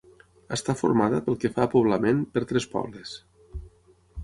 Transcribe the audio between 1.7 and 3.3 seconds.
poblament, per tres pobles: